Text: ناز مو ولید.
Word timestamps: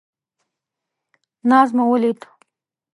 ناز 1.49 1.69
مو 1.75 1.83
ولید. 1.91 2.19